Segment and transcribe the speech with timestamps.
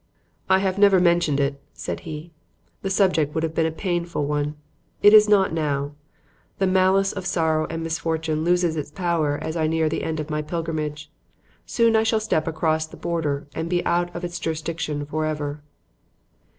[0.49, 2.31] "I have never mentioned it," said he.
[2.81, 4.55] "The subject would have been a painful one.
[5.03, 5.91] It is not now.
[6.57, 10.31] The malice of sorrow and misfortune loses its power as I near the end of
[10.31, 11.11] my pilgrimage.
[11.67, 15.61] Soon I shall step across the border and be out of its jurisdiction forever."